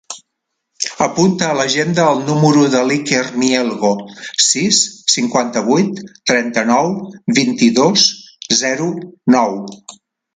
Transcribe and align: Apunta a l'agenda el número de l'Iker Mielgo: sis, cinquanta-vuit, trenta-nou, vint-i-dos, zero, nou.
Apunta 1.05 1.47
a 1.49 1.57
l'agenda 1.57 2.05
el 2.13 2.21
número 2.29 2.63
de 2.75 2.79
l'Iker 2.91 3.19
Mielgo: 3.41 3.91
sis, 4.45 4.79
cinquanta-vuit, 5.17 6.01
trenta-nou, 6.31 6.93
vint-i-dos, 7.41 8.07
zero, 8.63 8.89
nou. 9.37 9.55